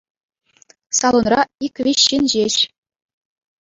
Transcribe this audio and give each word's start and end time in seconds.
Салонра 1.01 1.41
ик-виҫ 1.71 1.99
ҫын 2.09 2.25
ҫеҫ. 2.39 2.55